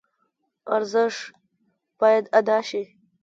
[0.75, 1.15] ارزش
[1.99, 2.83] باید ادا شي.